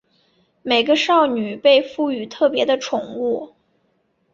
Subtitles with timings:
[0.63, 3.53] 每个少女被赋与特别的宠物。